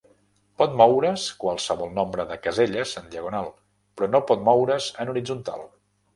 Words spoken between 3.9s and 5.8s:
però no pot moure's en horitzontal.